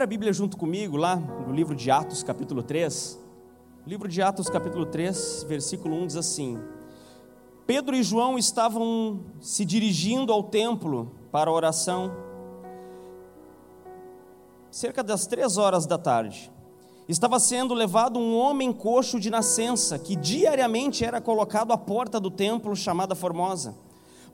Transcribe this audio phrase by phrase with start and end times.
[0.00, 3.20] Abra a Bíblia junto comigo lá no livro de Atos, capítulo 3.
[3.84, 6.58] O livro de Atos, capítulo 3, versículo 1 diz assim:
[7.66, 12.10] Pedro e João estavam se dirigindo ao templo para a oração,
[14.70, 16.50] cerca das três horas da tarde.
[17.06, 22.30] Estava sendo levado um homem coxo de nascença, que diariamente era colocado à porta do
[22.30, 23.76] templo chamada Formosa,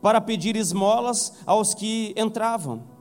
[0.01, 2.95] para pedir esmolas aos que entravam.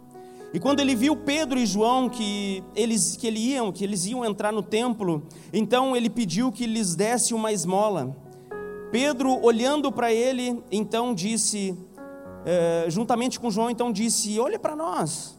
[0.54, 4.24] E quando ele viu Pedro e João que eles que ele iam, que eles iam
[4.24, 8.16] entrar no templo, então ele pediu que lhes desse uma esmola.
[8.92, 11.78] Pedro, olhando para ele, então disse,
[12.46, 15.36] eh, juntamente com João, então disse: Olha para nós.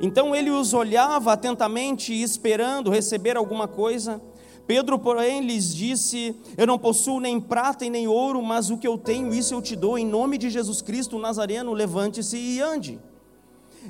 [0.00, 4.20] Então ele os olhava atentamente, esperando receber alguma coisa.
[4.66, 8.88] Pedro, porém, lhes disse: Eu não possuo nem prata e nem ouro, mas o que
[8.88, 9.96] eu tenho, isso eu te dou.
[9.96, 12.98] Em nome de Jesus Cristo, Nazareno, levante-se e ande.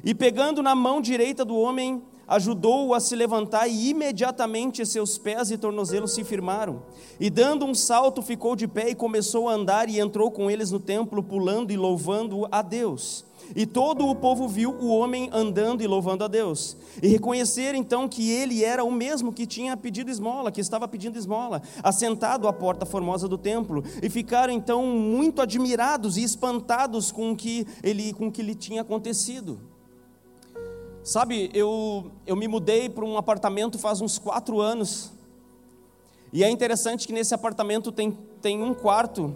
[0.04, 5.50] E pegando na mão direita do homem, ajudou-o a se levantar, e imediatamente seus pés
[5.50, 6.82] e tornozelos se firmaram.
[7.18, 10.70] E dando um salto, ficou de pé e começou a andar, e entrou com eles
[10.70, 13.24] no templo, pulando e louvando a Deus.
[13.56, 16.76] E todo o povo viu o homem andando e louvando a Deus.
[17.02, 21.18] E reconheceram então que ele era o mesmo que tinha pedido esmola, que estava pedindo
[21.18, 23.82] esmola, assentado à porta formosa do templo.
[24.00, 28.54] E ficaram então muito admirados e espantados com o que ele, com o que lhe
[28.54, 29.69] tinha acontecido.
[31.02, 35.10] Sabe, eu, eu me mudei para um apartamento faz uns quatro anos.
[36.32, 39.34] E é interessante que nesse apartamento tem, tem um quarto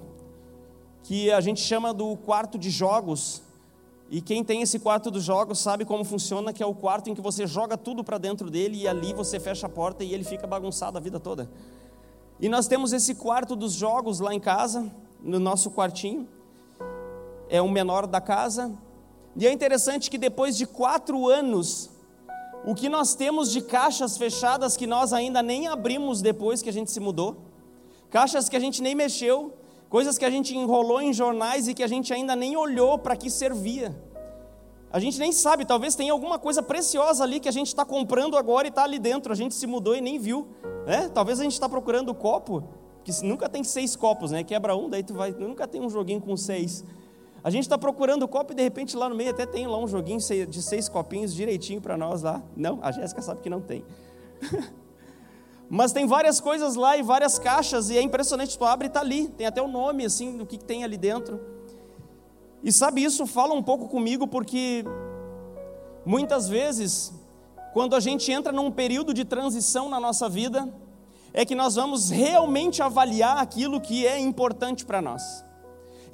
[1.03, 3.43] que a gente chama do quarto de jogos.
[4.11, 7.15] E quem tem esse quarto dos jogos sabe como funciona, que é o quarto em
[7.15, 10.23] que você joga tudo para dentro dele e ali você fecha a porta e ele
[10.23, 11.51] fica bagunçado a vida toda.
[12.39, 16.29] E nós temos esse quarto dos jogos lá em casa, no nosso quartinho.
[17.49, 18.73] É o menor da casa,
[19.37, 21.91] e é interessante que depois de quatro anos,
[22.65, 26.73] o que nós temos de caixas fechadas que nós ainda nem abrimos depois que a
[26.73, 27.37] gente se mudou,
[28.11, 29.53] caixas que a gente nem mexeu,
[29.89, 33.17] coisas que a gente enrolou em jornais e que a gente ainda nem olhou para
[33.17, 33.95] que servia.
[34.91, 38.37] A gente nem sabe, talvez tenha alguma coisa preciosa ali que a gente está comprando
[38.37, 40.47] agora e está ali dentro, a gente se mudou e nem viu.
[40.87, 41.11] Né?
[41.13, 42.63] Talvez a gente está procurando o copo,
[43.03, 44.45] que nunca tem seis copos, né?
[44.45, 46.85] Quebra um, daí tu vai, nunca tem um joguinho com seis.
[47.45, 49.77] A gente está procurando o copo e de repente lá no meio até tem lá
[49.77, 50.19] um joguinho
[50.49, 52.43] de seis copinhos direitinho para nós lá.
[52.57, 53.85] Não, a Jéssica sabe que não tem.
[55.69, 59.01] Mas tem várias coisas lá e várias caixas e é impressionante, tu abre e está
[59.01, 61.39] ali, tem até o nome assim do que, tem ali dentro.
[62.63, 64.83] E sabe, isso fala um pouco comigo porque
[66.07, 67.13] muitas vezes,
[67.75, 70.73] quando a gente entra num período de transição na nossa vida,
[71.31, 75.45] é que nós vamos realmente avaliar aquilo que é importante para nós.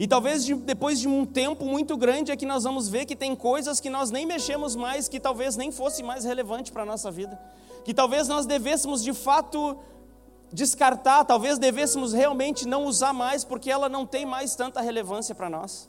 [0.00, 3.14] E talvez de, depois de um tempo muito grande é que nós vamos ver que
[3.14, 6.86] tem coisas que nós nem mexemos mais, que talvez nem fosse mais relevante para a
[6.86, 7.38] nossa vida.
[7.84, 9.76] Que talvez nós devêssemos de fato
[10.50, 15.50] descartar, talvez devêssemos realmente não usar mais, porque ela não tem mais tanta relevância para
[15.50, 15.86] nós.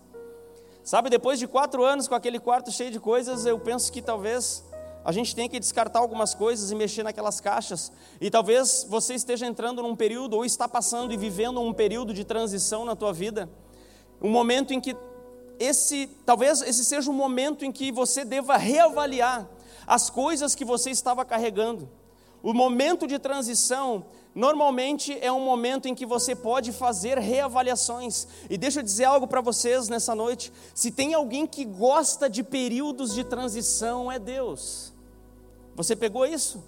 [0.84, 4.62] Sabe, depois de quatro anos com aquele quarto cheio de coisas, eu penso que talvez
[5.06, 7.94] a gente tenha que descartar algumas coisas e mexer naquelas caixas.
[8.20, 12.26] E talvez você esteja entrando num período, ou está passando e vivendo um período de
[12.26, 13.48] transição na tua vida
[14.22, 14.96] um momento em que
[15.60, 19.50] esse, talvez esse seja um momento em que você deva reavaliar
[19.86, 21.90] as coisas que você estava carregando.
[22.44, 28.28] O momento de transição normalmente é um momento em que você pode fazer reavaliações.
[28.50, 32.44] E deixa eu dizer algo para vocês nessa noite: se tem alguém que gosta de
[32.44, 34.92] períodos de transição, é Deus.
[35.76, 36.64] Você pegou isso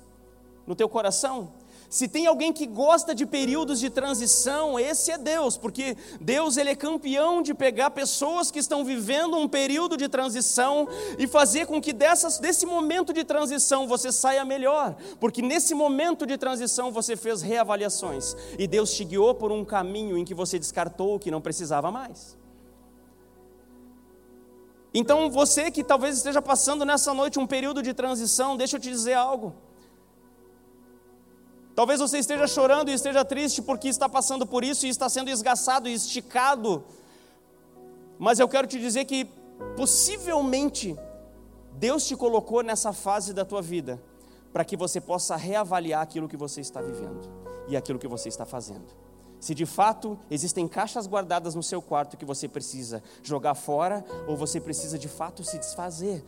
[0.67, 1.51] no teu coração?
[1.93, 6.71] Se tem alguém que gosta de períodos de transição, esse é Deus, porque Deus ele
[6.71, 10.87] é campeão de pegar pessoas que estão vivendo um período de transição
[11.19, 16.25] e fazer com que dessas, desse momento de transição você saia melhor, porque nesse momento
[16.25, 20.57] de transição você fez reavaliações e Deus te guiou por um caminho em que você
[20.57, 22.35] descartou o que não precisava mais.
[24.91, 28.89] Então você que talvez esteja passando nessa noite um período de transição, deixa eu te
[28.89, 29.53] dizer algo.
[31.75, 35.29] Talvez você esteja chorando e esteja triste porque está passando por isso e está sendo
[35.29, 36.83] esgaçado e esticado.
[38.19, 39.27] Mas eu quero te dizer que
[39.75, 40.95] possivelmente
[41.73, 43.99] Deus te colocou nessa fase da tua vida
[44.51, 47.27] para que você possa reavaliar aquilo que você está vivendo
[47.67, 48.85] e aquilo que você está fazendo.
[49.39, 54.37] Se de fato existem caixas guardadas no seu quarto que você precisa jogar fora, ou
[54.37, 56.23] você precisa de fato se desfazer,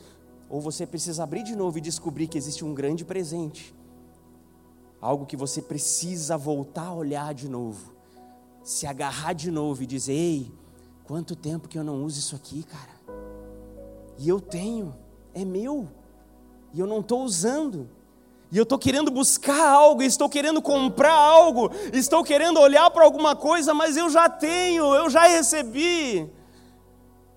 [0.50, 3.74] ou você precisa abrir de novo e descobrir que existe um grande presente
[5.06, 7.94] algo que você precisa voltar a olhar de novo,
[8.64, 10.52] se agarrar de novo e dizer: Ei,
[11.04, 12.96] quanto tempo que eu não uso isso aqui, cara?
[14.18, 14.96] E eu tenho,
[15.34, 15.88] é meu,
[16.74, 17.88] e eu não estou usando.
[18.52, 23.36] e eu estou querendo buscar algo, estou querendo comprar algo, estou querendo olhar para alguma
[23.36, 26.28] coisa, mas eu já tenho, eu já recebi.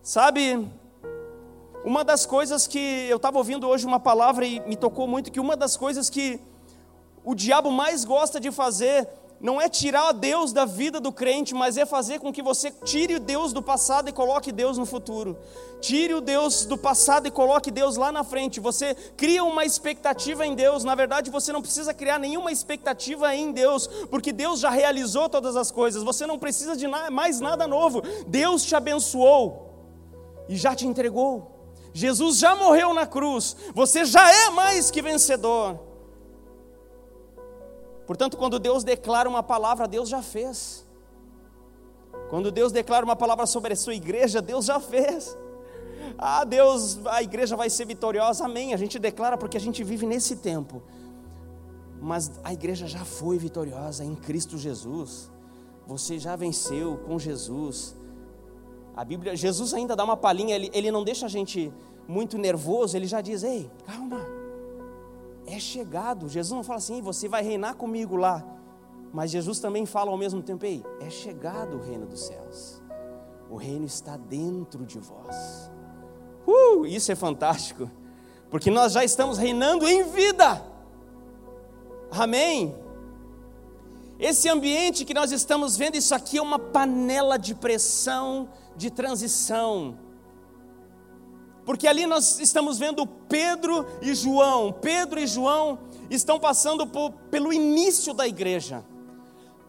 [0.02, 0.66] Sabe,
[1.84, 5.40] uma das coisas que eu estava ouvindo hoje uma palavra e me tocou muito, que
[5.40, 6.40] uma das coisas que
[7.28, 9.06] o diabo mais gosta de fazer
[9.38, 13.16] não é tirar Deus da vida do crente, mas é fazer com que você tire
[13.16, 15.36] o Deus do passado e coloque Deus no futuro.
[15.78, 18.60] Tire o Deus do passado e coloque Deus lá na frente.
[18.60, 20.84] Você cria uma expectativa em Deus.
[20.84, 25.54] Na verdade, você não precisa criar nenhuma expectativa em Deus, porque Deus já realizou todas
[25.54, 26.02] as coisas.
[26.02, 28.00] Você não precisa de mais nada novo.
[28.26, 29.68] Deus te abençoou
[30.48, 31.68] e já te entregou.
[31.92, 33.54] Jesus já morreu na cruz.
[33.74, 35.88] Você já é mais que vencedor.
[38.08, 40.82] Portanto, quando Deus declara uma palavra, Deus já fez.
[42.30, 45.36] Quando Deus declara uma palavra sobre a sua igreja, Deus já fez.
[46.16, 48.72] Ah, Deus, a igreja vai ser vitoriosa, amém.
[48.72, 50.82] A gente declara porque a gente vive nesse tempo.
[52.00, 55.30] Mas a igreja já foi vitoriosa em Cristo Jesus.
[55.86, 57.94] Você já venceu com Jesus.
[58.96, 61.70] A Bíblia, Jesus ainda dá uma palhinha, ele, ele não deixa a gente
[62.08, 64.37] muito nervoso, ele já diz: ei, calma,
[65.54, 66.28] é chegado.
[66.28, 68.44] Jesus não fala assim, você vai reinar comigo lá.
[69.12, 72.82] Mas Jesus também fala ao mesmo tempo, ei, é chegado o reino dos céus.
[73.50, 75.70] O reino está dentro de vós.
[76.46, 77.90] Uh, isso é fantástico.
[78.50, 80.64] Porque nós já estamos reinando em vida.
[82.10, 82.74] Amém.
[84.18, 89.98] Esse ambiente que nós estamos vendo, isso aqui é uma panela de pressão, de transição
[91.68, 94.72] porque ali nós estamos vendo Pedro e João.
[94.72, 95.78] Pedro e João
[96.08, 98.82] estão passando por, pelo início da igreja.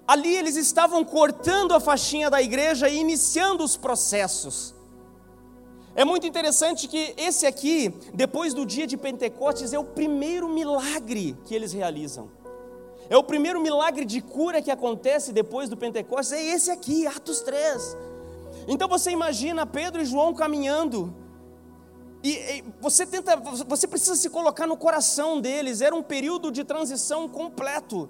[0.08, 4.74] Ali eles estavam cortando a faixinha da igreja e iniciando os processos.
[5.94, 11.38] É muito interessante que esse aqui, depois do dia de Pentecostes, é o primeiro milagre
[11.44, 12.32] que eles realizam.
[13.10, 17.42] É o primeiro milagre de cura que acontece depois do Pentecostes, é esse aqui, Atos
[17.42, 17.98] 3.
[18.70, 21.14] Então você imagina Pedro e João caminhando,
[22.24, 25.82] e, e, você tenta, você precisa se colocar no coração deles.
[25.82, 28.10] Era um período de transição completo.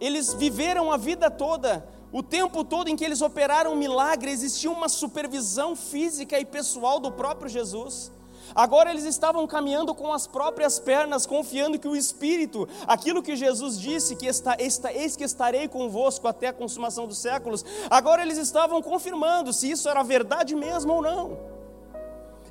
[0.00, 4.88] Eles viveram a vida toda, o tempo todo em que eles operaram milagre, existia uma
[4.88, 8.12] supervisão física e pessoal do próprio Jesus.
[8.54, 13.78] Agora eles estavam caminhando com as próprias pernas, confiando que o Espírito, aquilo que Jesus
[13.78, 18.38] disse, que está, está, eis que estarei convosco até a consumação dos séculos, agora eles
[18.38, 21.57] estavam confirmando se isso era verdade mesmo ou não.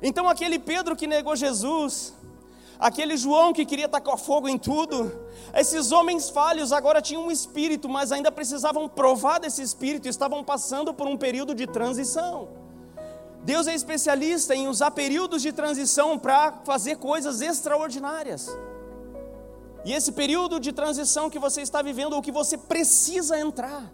[0.02, 2.14] Então, aquele Pedro que negou Jesus,
[2.78, 5.12] aquele João que queria tacar fogo em tudo,
[5.54, 10.94] esses homens falhos agora tinham um espírito, mas ainda precisavam provar desse espírito, estavam passando
[10.94, 12.48] por um período de transição.
[13.42, 18.48] Deus é especialista em usar períodos de transição para fazer coisas extraordinárias.
[19.84, 23.90] E esse período de transição que você está vivendo, o que você precisa entrar,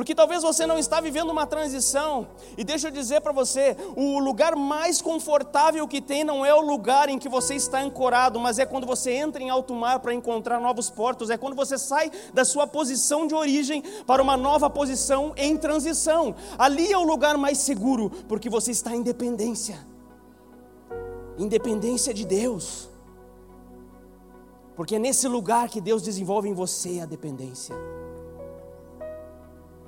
[0.00, 2.28] porque talvez você não está vivendo uma transição.
[2.56, 6.62] E deixa eu dizer para você, o lugar mais confortável que tem não é o
[6.62, 10.14] lugar em que você está ancorado, mas é quando você entra em alto mar para
[10.14, 14.70] encontrar novos portos, é quando você sai da sua posição de origem para uma nova
[14.70, 16.34] posição em transição.
[16.56, 19.86] Ali é o lugar mais seguro, porque você está em dependência.
[21.36, 22.88] Independência de Deus.
[24.74, 27.76] Porque é nesse lugar que Deus desenvolve em você a dependência.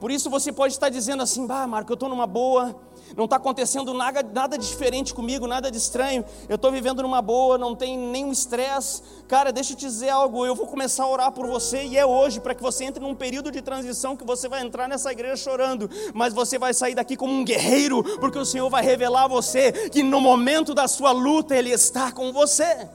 [0.02, 2.75] Por isso você pode estar dizendo assim, bah, Marco, eu estou numa boa,
[3.16, 7.56] não está acontecendo nada, nada diferente comigo, nada de estranho, eu estou vivendo numa boa,
[7.56, 9.00] não tem nenhum estresse.
[9.28, 12.04] Cara, deixa eu te dizer algo, eu vou começar a orar por você e é
[12.04, 15.37] hoje, para que você entre num período de transição que você vai entrar nessa igreja
[15.37, 19.28] chorando, mas você vai sair daqui como um guerreiro, porque o Senhor vai revelar a
[19.28, 22.88] você que no momento da sua luta Ele está com você.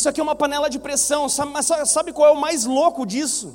[0.00, 3.54] Isso aqui é uma panela de pressão, mas sabe qual é o mais louco disso?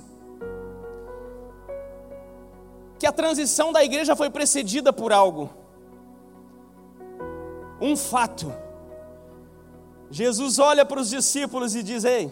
[3.00, 5.50] Que a transição da igreja foi precedida por algo,
[7.82, 8.54] um fato.
[10.12, 12.32] Jesus olha para os discípulos e diz: Ei,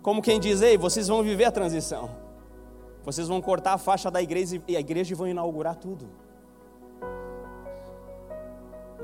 [0.00, 2.08] como quem diz, ei, vocês vão viver a transição,
[3.04, 6.08] vocês vão cortar a faixa da igreja e a igreja vão inaugurar tudo.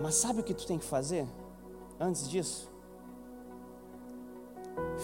[0.01, 1.27] Mas sabe o que tu tem que fazer
[2.01, 2.77] antes disso?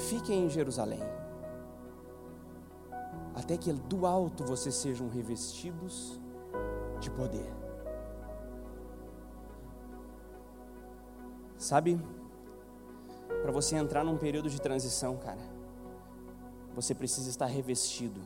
[0.09, 1.03] Fiquem em Jerusalém,
[3.35, 6.21] até que do alto vocês sejam revestidos
[7.01, 7.53] de poder.
[11.57, 12.01] Sabe,
[13.43, 15.41] para você entrar num período de transição, cara,
[16.75, 18.21] você precisa estar revestido.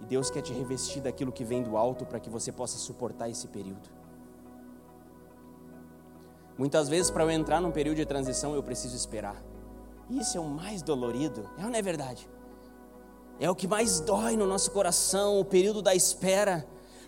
[0.00, 3.28] E Deus quer te revestir daquilo que vem do alto para que você possa suportar
[3.28, 3.88] esse período.
[6.56, 9.36] Muitas vezes, para eu entrar num período de transição, eu preciso esperar.
[10.08, 12.28] Isso é o mais dolorido, é ou não é verdade?
[13.38, 16.66] É o que mais dói no nosso coração, o período da espera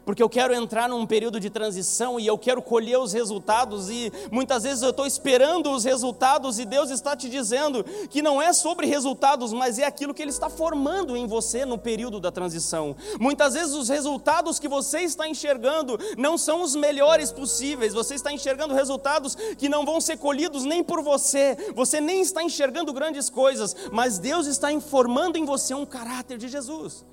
[0.09, 4.11] porque eu quero entrar num período de transição e eu quero colher os resultados, e
[4.33, 8.55] muitas vezes eu estou esperando os resultados, e Deus está te dizendo que não é
[8.55, 12.97] sobre resultados, mas é aquilo que Ele está formando em você no período da transição.
[13.21, 18.33] Muitas vezes os resultados que você está enxergando não são os melhores possíveis, você está
[18.33, 23.29] enxergando resultados que não vão ser colhidos nem por você, você nem está enxergando grandes
[23.29, 27.05] coisas, mas Deus está informando em você um caráter de Jesus.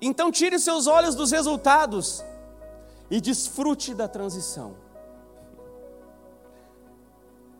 [0.00, 2.24] Então tire seus olhos dos resultados
[3.10, 4.76] e desfrute da transição.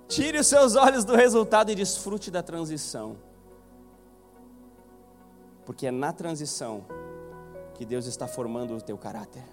[0.07, 3.17] Tire os seus olhos do resultado e desfrute da transição.
[5.67, 6.85] Porque é na transição
[7.75, 9.45] que Deus está formando o teu caráter.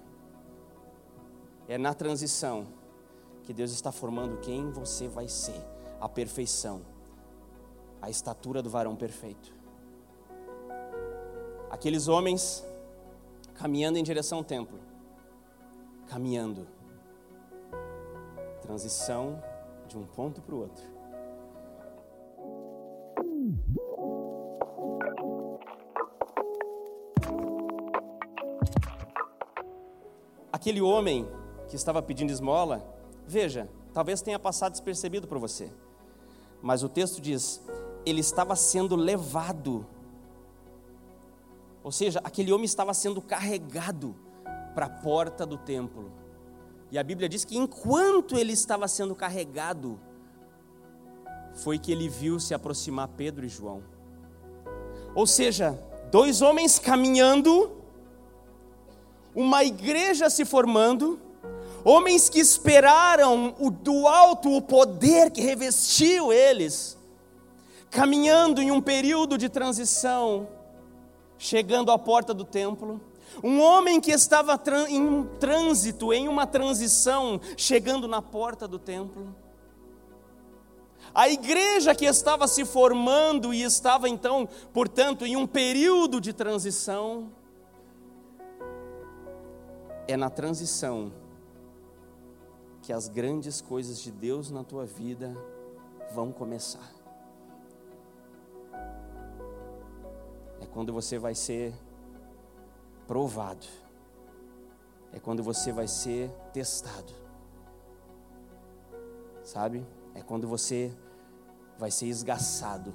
[1.68, 2.68] É na transição
[3.44, 5.62] que Deus está formando quem você vai ser,
[6.00, 6.82] a perfeição,
[8.02, 9.54] a estatura do varão perfeito.
[11.70, 12.64] Aqueles homens
[13.56, 14.80] caminhando em direção ao templo.
[16.08, 16.68] Caminhando.
[18.62, 19.42] Transição
[19.88, 20.96] de um ponto para o outro.
[30.52, 31.28] Aquele homem
[31.68, 32.84] que estava pedindo esmola,
[33.28, 35.72] veja, talvez tenha passado despercebido por você,
[36.62, 37.62] mas o texto diz:
[38.06, 39.86] ele estava sendo levado
[41.86, 44.16] ou seja, aquele homem estava sendo carregado
[44.74, 46.12] para a porta do templo.
[46.90, 50.00] E a Bíblia diz que enquanto ele estava sendo carregado,
[51.54, 53.84] foi que ele viu se aproximar Pedro e João.
[55.14, 57.72] Ou seja, dois homens caminhando,
[59.36, 61.20] uma igreja se formando,
[61.84, 66.98] homens que esperaram o, do alto o poder que revestiu eles,
[67.92, 70.48] caminhando em um período de transição,
[71.38, 73.02] chegando à porta do templo,
[73.44, 79.36] um homem que estava em um trânsito, em uma transição, chegando na porta do templo.
[81.14, 87.32] A igreja que estava se formando e estava então, portanto, em um período de transição.
[90.08, 91.12] É na transição
[92.82, 95.36] que as grandes coisas de Deus na tua vida
[96.14, 96.94] vão começar.
[100.76, 101.74] Quando você vai ser
[103.08, 103.66] provado,
[105.14, 107.14] é quando você vai ser testado,
[109.42, 109.88] sabe?
[110.14, 110.94] É quando você
[111.80, 112.94] vai ser esgaçado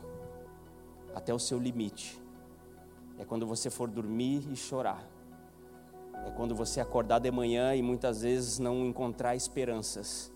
[1.14, 2.20] até o seu limite,
[3.18, 5.02] é quando você for dormir e chorar,
[6.26, 10.30] é quando você acordar de manhã e muitas vezes não encontrar esperanças,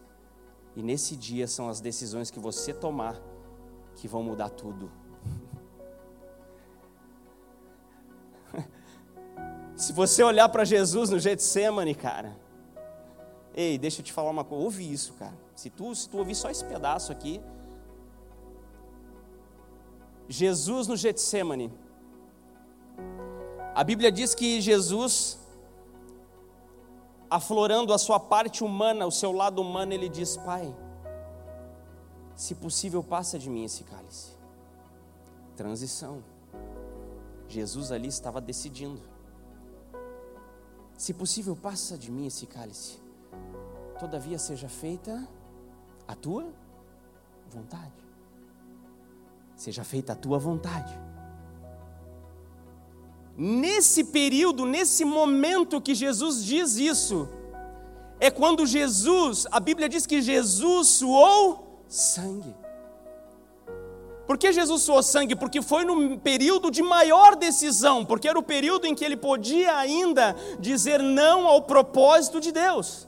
[0.74, 3.20] e nesse dia são as decisões que você tomar
[3.96, 5.03] que vão mudar tudo.
[9.84, 12.34] Se você olhar para Jesus no Getsemane, cara,
[13.54, 15.34] ei, deixa eu te falar uma coisa, ouve isso, cara.
[15.54, 17.38] Se tu, se tu ouvir só esse pedaço aqui,
[20.26, 21.70] Jesus no Getsemane,
[23.74, 25.38] a Bíblia diz que Jesus,
[27.28, 30.74] aflorando a sua parte humana, o seu lado humano, ele diz: Pai,
[32.34, 34.30] se possível, passa de mim esse cálice.
[35.54, 36.24] Transição.
[37.46, 39.12] Jesus ali estava decidindo.
[40.96, 42.98] Se possível, passa de mim esse cálice.
[43.98, 45.28] Todavia seja feita
[46.06, 46.46] a tua
[47.50, 47.92] vontade.
[49.56, 50.98] Seja feita a tua vontade.
[53.36, 57.28] Nesse período, nesse momento que Jesus diz isso,
[58.20, 62.54] é quando Jesus, a Bíblia diz que Jesus suou sangue.
[64.26, 65.36] Por que Jesus suou sangue?
[65.36, 69.76] Porque foi no período de maior decisão, porque era o período em que ele podia
[69.76, 73.06] ainda dizer não ao propósito de Deus.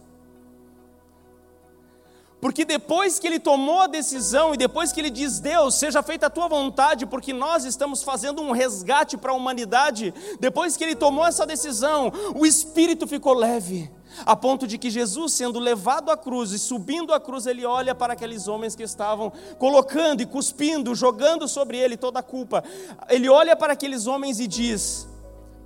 [2.39, 6.27] Porque depois que ele tomou a decisão e depois que ele diz, Deus, seja feita
[6.27, 10.95] a tua vontade, porque nós estamos fazendo um resgate para a humanidade, depois que ele
[10.95, 13.91] tomou essa decisão, o espírito ficou leve
[14.25, 17.95] a ponto de que Jesus, sendo levado à cruz e subindo à cruz, ele olha
[17.95, 22.65] para aqueles homens que estavam colocando e cuspindo, jogando sobre ele toda a culpa.
[23.09, 25.09] Ele olha para aqueles homens e diz: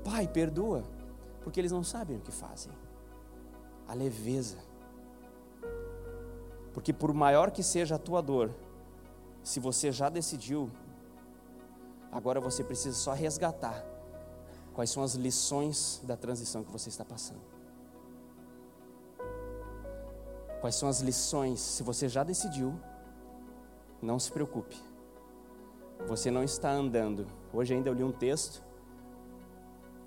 [0.05, 0.83] Pai, perdoa,
[1.43, 2.73] porque eles não sabem o que fazem.
[3.87, 4.59] A leveza.
[6.73, 8.51] Porque por maior que seja a tua dor,
[9.43, 10.71] se você já decidiu,
[12.13, 13.85] agora você precisa só resgatar
[14.75, 17.60] quais são as lições da transição que você está passando.
[20.61, 21.59] Quais são as lições?
[21.59, 22.79] Se você já decidiu,
[24.03, 24.77] não se preocupe.
[26.07, 27.27] Você não está andando.
[27.53, 28.63] Hoje ainda eu li um texto,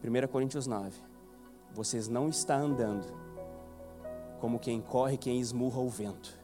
[0.04, 1.00] 1 Coríntios 9.
[1.74, 3.08] Vocês não estão andando
[4.40, 6.38] como quem corre, quem esmurra o vento,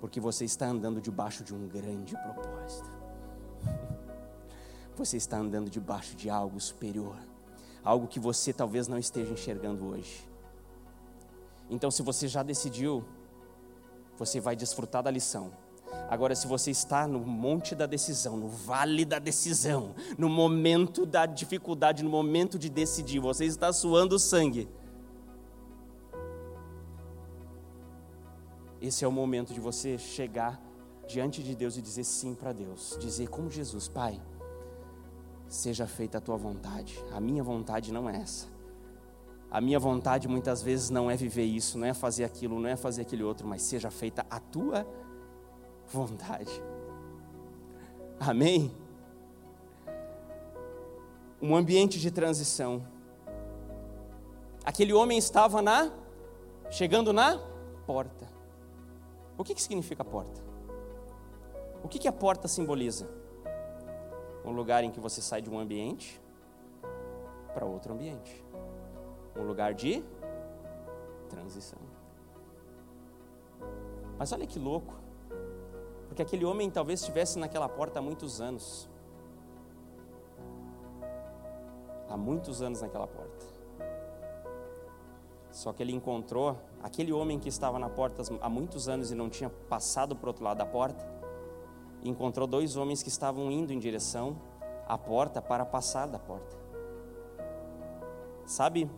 [0.00, 2.90] porque você está andando debaixo de um grande propósito.
[4.96, 7.16] Você está andando debaixo de algo superior,
[7.84, 10.28] algo que você talvez não esteja enxergando hoje.
[11.70, 13.04] Então, se você já decidiu,
[14.20, 15.50] você vai desfrutar da lição.
[16.10, 21.24] Agora, se você está no monte da decisão, no vale da decisão, no momento da
[21.24, 24.68] dificuldade, no momento de decidir, você está suando sangue.
[28.78, 30.60] Esse é o momento de você chegar
[31.08, 32.98] diante de Deus e dizer sim para Deus.
[33.00, 34.20] Dizer como Jesus, Pai,
[35.48, 37.02] seja feita a tua vontade.
[37.10, 38.59] A minha vontade não é essa.
[39.50, 42.76] A minha vontade muitas vezes não é viver isso, não é fazer aquilo, não é
[42.76, 44.86] fazer aquele outro, mas seja feita a tua
[45.88, 46.62] vontade.
[48.20, 48.70] Amém?
[51.42, 52.86] Um ambiente de transição.
[54.64, 55.90] Aquele homem estava na,
[56.70, 57.38] chegando na
[57.86, 58.28] porta.
[59.36, 60.40] O que, que significa porta?
[61.82, 63.10] O que, que a porta simboliza?
[64.44, 66.20] Um lugar em que você sai de um ambiente
[67.52, 68.44] para outro ambiente
[69.36, 70.04] um lugar de
[71.28, 71.78] transição.
[74.18, 74.94] Mas olha que louco,
[76.08, 78.88] porque aquele homem talvez estivesse naquela porta há muitos anos.
[82.08, 83.46] Há muitos anos naquela porta.
[85.52, 89.28] Só que ele encontrou aquele homem que estava na porta há muitos anos e não
[89.28, 91.04] tinha passado para o outro lado da porta.
[92.02, 94.36] Encontrou dois homens que estavam indo em direção
[94.86, 96.56] à porta para passar da porta.
[98.44, 98.90] Sabe,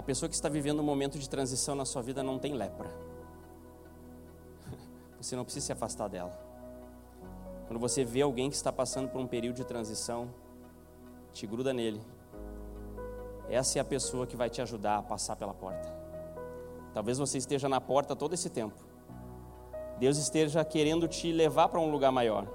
[0.00, 2.90] a pessoa que está vivendo um momento de transição na sua vida não tem lepra.
[5.20, 6.32] Você não precisa se afastar dela.
[7.66, 10.30] Quando você vê alguém que está passando por um período de transição,
[11.34, 12.00] te gruda nele.
[13.48, 15.94] Essa é a pessoa que vai te ajudar a passar pela porta.
[16.94, 18.74] Talvez você esteja na porta todo esse tempo.
[19.98, 22.48] Deus esteja querendo te levar para um lugar maior.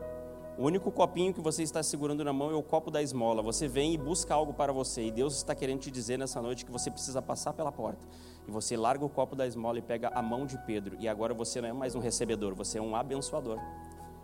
[0.58, 3.42] O único copinho que você está segurando na mão é o copo da esmola.
[3.42, 5.04] Você vem e busca algo para você.
[5.04, 8.08] E Deus está querendo te dizer nessa noite que você precisa passar pela porta.
[8.48, 10.96] E você larga o copo da esmola e pega a mão de Pedro.
[10.98, 13.60] E agora você não é mais um recebedor, você é um abençoador.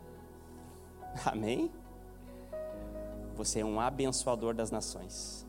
[1.26, 1.70] Amém?
[3.36, 5.46] Você é um abençoador das nações.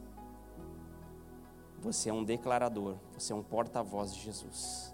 [1.79, 2.97] Você é um declarador.
[3.17, 4.93] Você é um porta-voz de Jesus.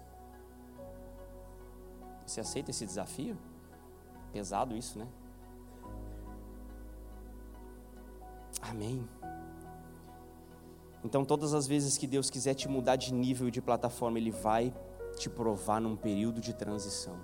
[2.27, 3.35] Você aceita esse desafio?
[4.31, 5.07] Pesado isso, né?
[8.61, 9.07] Amém.
[11.03, 14.73] Então, todas as vezes que Deus quiser te mudar de nível de plataforma, Ele vai
[15.17, 17.17] te provar num período de transição.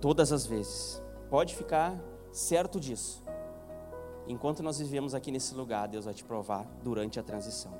[0.00, 1.02] Todas as vezes.
[1.30, 1.98] Pode ficar
[2.32, 3.22] certo disso.
[4.28, 7.72] Enquanto nós vivemos aqui nesse lugar, Deus vai te provar durante a transição.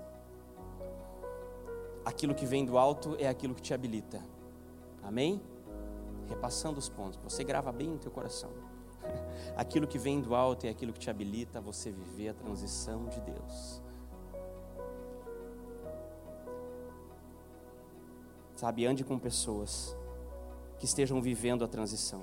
[2.04, 4.22] Aquilo que vem do alto é aquilo que te habilita.
[5.02, 5.42] Amém?
[6.28, 7.18] Repassando os pontos.
[7.24, 8.50] Você grava bem no teu coração.
[9.56, 13.06] Aquilo que vem do alto é aquilo que te habilita a você viver a transição
[13.06, 13.82] de Deus.
[18.54, 19.96] Sabe, ande com pessoas
[20.78, 22.22] que estejam vivendo a transição.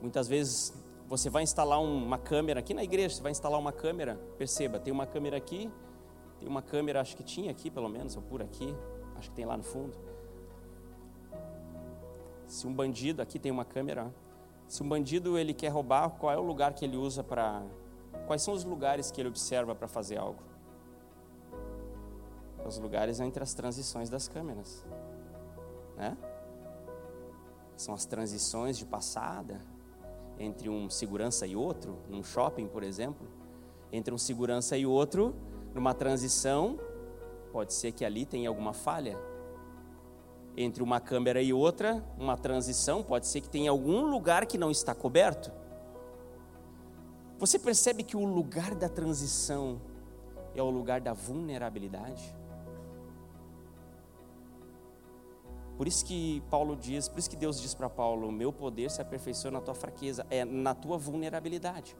[0.00, 0.74] Muitas vezes
[1.06, 4.92] você vai instalar uma câmera aqui na igreja, você vai instalar uma câmera, perceba, tem
[4.92, 5.70] uma câmera aqui,
[6.38, 8.74] tem uma câmera, acho que tinha aqui pelo menos, ou por aqui,
[9.16, 9.96] acho que tem lá no fundo.
[12.46, 14.12] Se um bandido, aqui tem uma câmera,
[14.72, 17.62] se um bandido ele quer roubar, qual é o lugar que ele usa para.
[18.26, 20.42] Quais são os lugares que ele observa para fazer algo?
[22.66, 24.82] Os lugares entre as transições das câmeras.
[25.94, 26.16] Né?
[27.76, 29.60] São as transições de passada
[30.38, 33.28] entre um segurança e outro, num shopping, por exemplo.
[33.92, 35.34] Entre um segurança e outro,
[35.74, 36.80] numa transição,
[37.52, 39.18] pode ser que ali tenha alguma falha,
[40.56, 44.70] entre uma câmera e outra, uma transição, pode ser que tenha algum lugar que não
[44.70, 45.50] está coberto.
[47.38, 49.80] Você percebe que o lugar da transição
[50.54, 52.34] é o lugar da vulnerabilidade?
[55.76, 58.90] Por isso que Paulo diz, por isso que Deus diz para Paulo: "O meu poder
[58.90, 61.96] se aperfeiçoa na tua fraqueza, é na tua vulnerabilidade".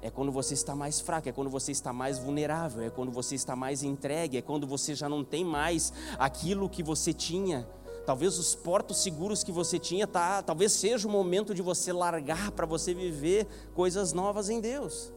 [0.00, 3.34] É quando você está mais fraco, é quando você está mais vulnerável, é quando você
[3.34, 7.68] está mais entregue, é quando você já não tem mais aquilo que você tinha.
[8.06, 12.52] Talvez os portos seguros que você tinha, tá, talvez seja o momento de você largar
[12.52, 15.12] para você viver coisas novas em Deus.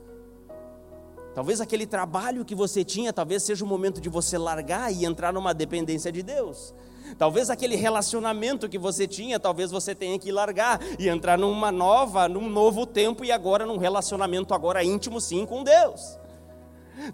[1.34, 5.32] Talvez aquele trabalho que você tinha, talvez seja o momento de você largar e entrar
[5.32, 6.74] numa dependência de Deus.
[7.18, 12.28] Talvez aquele relacionamento que você tinha, talvez você tenha que largar e entrar numa nova,
[12.28, 16.20] num novo tempo e agora num relacionamento agora íntimo sim com Deus.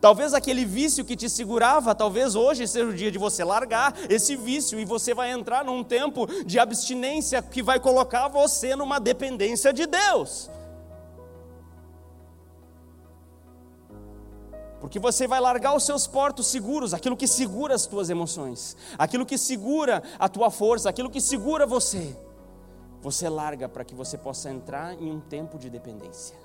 [0.02, 4.36] Talvez aquele vício que te segurava, talvez hoje seja o dia de você largar esse
[4.36, 9.72] vício e você vai entrar num tempo de abstinência que vai colocar você numa dependência
[9.72, 10.50] de Deus.
[14.88, 19.26] Porque você vai largar os seus portos seguros, aquilo que segura as tuas emoções, aquilo
[19.26, 22.18] que segura a tua força, aquilo que segura você.
[23.02, 26.38] Você larga para que você possa entrar em um tempo de dependência.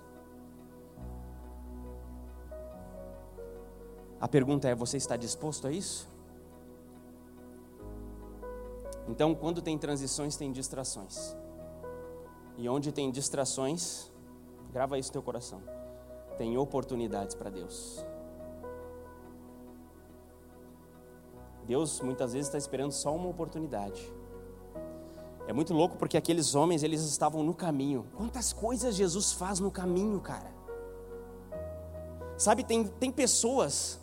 [4.21, 6.11] A pergunta é: você está disposto a isso?
[9.07, 11.37] Então, quando tem transições, tem distrações.
[12.59, 14.11] E onde tem distrações,
[14.73, 15.63] grava isso no teu coração.
[16.37, 18.05] Tem oportunidades para Deus.
[21.67, 24.13] Deus muitas vezes está esperando só uma oportunidade.
[25.47, 28.07] É muito louco porque aqueles homens, eles estavam no caminho.
[28.15, 30.53] Quantas coisas Jesus faz no caminho, cara?
[32.37, 34.01] Sabe, tem, tem pessoas,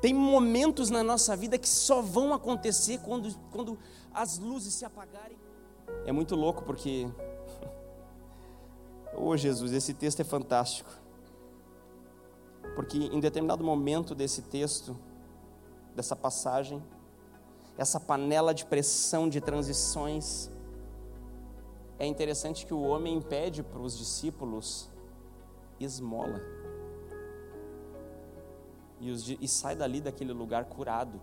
[0.00, 3.78] tem momentos na nossa vida que só vão acontecer quando, quando
[4.12, 5.38] as luzes se apagarem.
[6.04, 7.08] É muito louco porque.
[9.16, 10.90] oh Jesus, esse texto é fantástico.
[12.76, 14.96] Porque em determinado momento desse texto,
[15.98, 16.80] dessa passagem,
[17.76, 20.48] essa panela de pressão de transições.
[21.98, 24.88] É interessante que o homem pede para os discípulos
[25.80, 26.40] esmola.
[29.00, 31.20] E, os, e sai dali daquele lugar curado.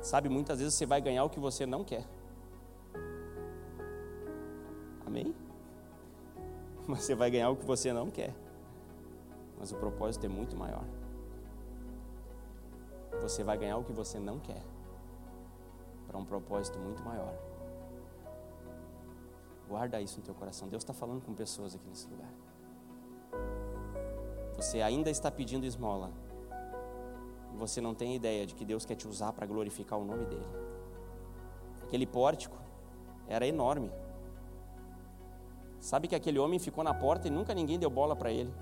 [0.00, 2.06] Sabe, muitas vezes você vai ganhar o que você não quer.
[5.04, 5.34] Amém?
[6.88, 8.41] Mas você vai ganhar o que você não quer
[9.62, 10.82] mas o propósito é muito maior.
[13.20, 14.60] Você vai ganhar o que você não quer,
[16.08, 17.32] para um propósito muito maior.
[19.68, 20.66] Guarda isso no teu coração.
[20.66, 22.28] Deus está falando com pessoas aqui nesse lugar.
[24.56, 26.10] Você ainda está pedindo esmola.
[27.54, 30.24] E você não tem ideia de que Deus quer te usar para glorificar o nome
[30.24, 30.44] dEle.
[31.84, 32.56] Aquele pórtico
[33.28, 33.92] era enorme.
[35.78, 38.52] Sabe que aquele homem ficou na porta e nunca ninguém deu bola para ele.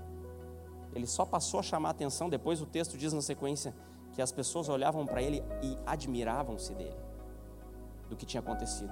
[0.93, 3.73] Ele só passou a chamar atenção, depois o texto diz na sequência
[4.13, 6.97] que as pessoas olhavam para ele e admiravam-se dele,
[8.09, 8.91] do que tinha acontecido.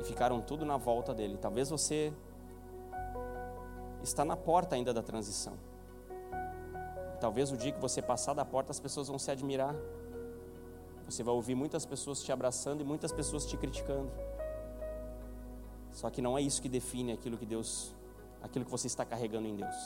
[0.00, 1.36] E ficaram tudo na volta dele.
[1.36, 2.12] Talvez você
[4.02, 5.54] está na porta ainda da transição.
[7.20, 9.74] Talvez o dia que você passar da porta as pessoas vão se admirar.
[11.08, 14.10] Você vai ouvir muitas pessoas te abraçando e muitas pessoas te criticando.
[15.90, 17.92] Só que não é isso que define aquilo que Deus
[18.42, 19.76] aquilo que você está carregando em Deus.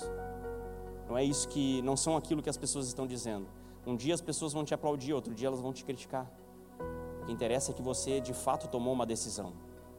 [1.08, 3.46] Não é isso que não são aquilo que as pessoas estão dizendo.
[3.86, 6.30] Um dia as pessoas vão te aplaudir, outro dia elas vão te criticar.
[7.20, 9.52] O que interessa é que você de fato tomou uma decisão.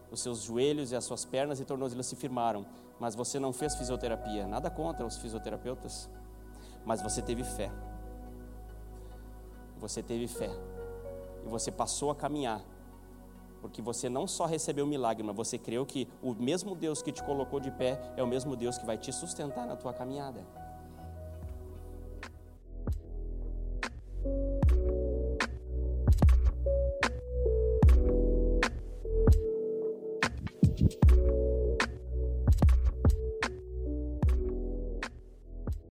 [0.10, 2.66] Os seus joelhos e as suas pernas e tornozelos se firmaram,
[3.00, 4.48] mas você não fez fisioterapia.
[4.48, 6.10] Nada contra os fisioterapeutas,
[6.86, 7.72] mas você teve fé.
[9.80, 10.50] Você teve fé.
[11.46, 12.62] E você passou a caminhar
[13.64, 17.14] porque você não só recebeu o milagre, mas você creu que o mesmo Deus que
[17.14, 20.46] te colocou de pé é o mesmo Deus que vai te sustentar na tua caminhada.